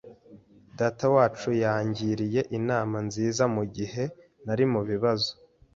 [0.79, 4.03] Datawacu yangiriye inama nziza mugihe
[4.45, 5.31] nari mubibazo.